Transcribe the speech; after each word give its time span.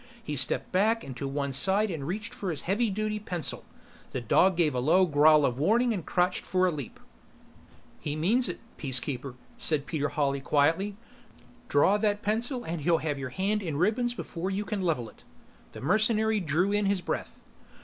He 0.23 0.35
stepped 0.35 0.71
back 0.71 1.03
and 1.03 1.15
to 1.17 1.27
one 1.27 1.53
side 1.53 1.91
and 1.91 2.07
reached 2.07 2.33
for 2.33 2.49
his 2.49 2.61
heavy 2.61 2.89
duty 2.89 3.19
pencil 3.19 3.65
the 4.09 4.19
dog 4.19 4.57
gave 4.57 4.73
a 4.73 4.79
low 4.79 5.05
growl 5.05 5.45
of 5.45 5.59
warning 5.59 5.93
and 5.93 6.03
crouched 6.03 6.43
for 6.43 6.65
a 6.65 6.71
leap. 6.71 6.99
"He 7.99 8.15
means 8.15 8.49
it 8.49 8.61
Peacekeeper," 8.77 9.35
said 9.57 9.85
Peter 9.85 10.09
Hawley 10.09 10.41
quietly. 10.41 10.97
"Draw 11.69 11.97
that 11.99 12.23
pencil 12.23 12.63
and 12.63 12.81
he'll 12.81 12.97
have 12.97 13.19
your 13.19 13.29
hand 13.29 13.61
in 13.61 13.77
ribbons 13.77 14.15
before 14.15 14.49
you 14.49 14.65
can 14.65 14.81
level 14.81 15.07
it." 15.07 15.23
The 15.73 15.81
mercenary 15.81 16.39
drew 16.39 16.71
in 16.71 16.85
his 16.87 17.01
breath. 17.01 17.39